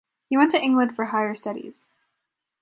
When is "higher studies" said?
1.05-1.87